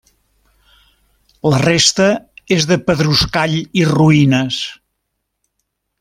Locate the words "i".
3.83-3.87